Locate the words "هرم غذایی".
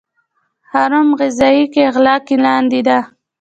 0.71-1.63